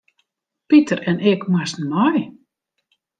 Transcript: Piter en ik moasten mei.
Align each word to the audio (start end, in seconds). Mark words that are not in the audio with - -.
Piter 0.67 0.99
en 1.01 1.19
ik 1.19 1.47
moasten 1.47 1.87
mei. 1.87 2.19